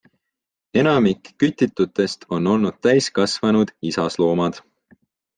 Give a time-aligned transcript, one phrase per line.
[0.81, 4.59] Enamik kütitutest on olnud täiskasvanud isasloomad.